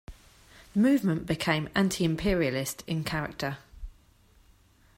[0.73, 3.59] The movement became anti-imperialist in character.